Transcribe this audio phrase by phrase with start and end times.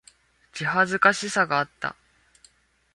[0.51, 1.95] 気恥ずかしさがあった。